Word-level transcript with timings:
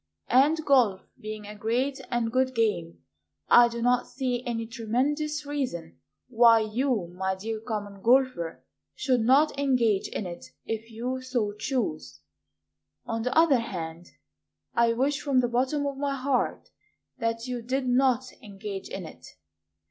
And 0.31 0.65
golf 0.65 1.01
being 1.19 1.45
a 1.45 1.53
great 1.55 2.01
and 2.09 2.31
good 2.31 2.55
game 2.55 3.03
I 3.49 3.67
do 3.67 3.83
not 3.83 4.07
see 4.07 4.43
any 4.47 4.65
tremendous 4.65 5.45
reason 5.45 5.99
Why 6.27 6.59
you, 6.61 7.13
my 7.15 7.35
dear 7.35 7.59
Common 7.59 8.01
Golfer, 8.01 8.63
Should 8.95 9.19
not 9.21 9.59
engage 9.59 10.07
in 10.07 10.25
it 10.25 10.45
if 10.65 10.89
you 10.89 11.21
so 11.21 11.53
choose. 11.53 12.19
On 13.05 13.21
the 13.21 13.37
other 13.37 13.59
hand, 13.59 14.07
I 14.73 14.93
wish 14.93 15.21
from 15.21 15.39
the 15.39 15.47
bottom 15.47 15.85
of 15.85 15.97
my 15.99 16.15
heart 16.15 16.71
That 17.19 17.45
you 17.45 17.61
did 17.61 17.87
not 17.87 18.25
engage 18.41 18.89
in 18.89 19.05
it. 19.05 19.27